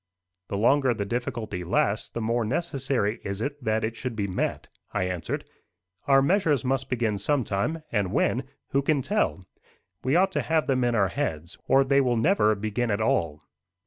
[0.47, 4.67] "The longer the difficulty lasts, the more necessary is it that it should be met,"
[4.93, 5.47] I answered.
[6.07, 9.45] "Our measures must begin sometime, and when, who can tell?
[10.03, 13.43] We ought to have them in our heads, or they will never begin at all."